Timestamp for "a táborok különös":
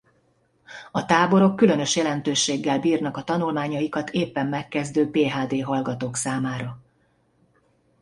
0.91-1.95